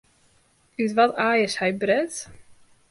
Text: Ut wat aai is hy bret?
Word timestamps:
Ut 0.81 0.91
wat 0.97 1.11
aai 1.27 1.39
is 1.47 1.55
hy 1.59 1.71
bret? 1.81 2.13